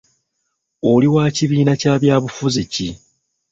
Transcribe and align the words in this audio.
Oli 0.91 1.07
wa 1.13 1.25
kibiina 1.35 1.73
kya 1.81 1.93
byabufuzi 2.01 2.63
ki? 2.73 2.87